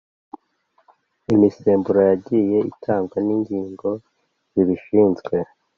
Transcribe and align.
imisemburo 1.33 1.99
yagiye 2.09 2.57
itangwa 2.71 3.17
n’ingingo 3.25 3.89
zibishinzwe, 4.51 5.35